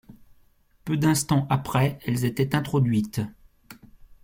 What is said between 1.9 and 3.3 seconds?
elles étaient introduites.